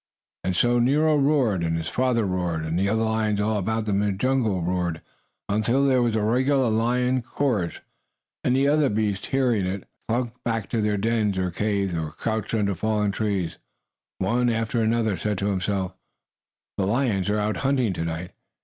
And 0.43 0.55
so 0.55 0.79
Nero 0.79 1.15
roared, 1.15 1.63
and 1.63 1.77
his 1.77 1.87
father 1.87 2.25
roared, 2.25 2.65
and 2.65 2.79
the 2.79 2.89
other 2.89 3.03
lions, 3.03 3.39
all 3.39 3.59
about 3.59 3.85
them 3.85 4.01
in 4.01 4.11
the 4.13 4.17
jungle, 4.17 4.63
roared 4.63 4.99
until 5.47 5.85
there 5.85 6.01
was 6.01 6.15
a 6.15 6.23
regular 6.23 6.71
lion 6.71 7.21
chorus, 7.21 7.81
and 8.43 8.55
the 8.55 8.67
other 8.67 8.89
beasts, 8.89 9.27
hearing 9.27 9.67
it, 9.67 9.87
slunk 10.09 10.43
back 10.43 10.69
to 10.71 10.81
their 10.81 10.97
dens 10.97 11.37
or 11.37 11.51
caves, 11.51 11.93
or 11.93 12.09
crouched 12.13 12.55
under 12.55 12.73
fallen 12.73 13.11
trees, 13.11 13.59
and 14.19 14.27
one 14.27 14.49
after 14.49 14.81
another 14.81 15.17
said 15.17 15.37
to 15.37 15.51
himself: 15.51 15.93
"The 16.79 16.87
lions 16.87 17.29
are 17.29 17.37
out 17.37 17.57
hunting 17.57 17.93
to 17.93 18.03
night. 18.03 18.31